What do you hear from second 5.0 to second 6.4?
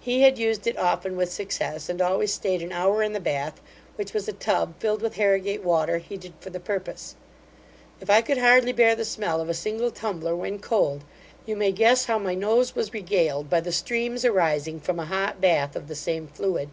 with Harrigate water, heated